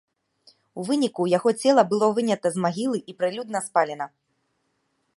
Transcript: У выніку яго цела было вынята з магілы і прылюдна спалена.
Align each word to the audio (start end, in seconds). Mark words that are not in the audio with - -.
У 0.83 0.85
выніку 0.87 1.25
яго 1.33 1.49
цела 1.65 1.81
было 1.93 2.09
вынята 2.21 2.47
з 2.57 2.65
магілы 2.65 2.97
і 3.13 3.19
прылюдна 3.23 3.59
спалена. 3.71 4.05